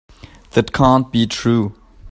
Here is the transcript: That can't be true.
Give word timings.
That 0.53 0.73
can't 0.73 1.11
be 1.11 1.27
true. 1.27 1.75